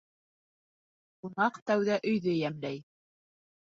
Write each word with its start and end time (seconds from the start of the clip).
Кунаҡ 1.21 1.61
тәүҙә 1.69 2.01
өйҙө 2.15 2.39
йәмләй 2.43 2.85